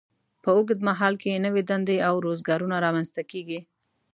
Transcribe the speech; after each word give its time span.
په 0.43 0.49
اوږد 0.55 0.79
مهال 0.87 1.13
کې 1.21 1.43
نوې 1.45 1.61
دندې 1.69 1.97
او 2.07 2.15
روزګارونه 2.25 2.75
رامینځته 2.85 3.21
کیږي. 3.31 3.59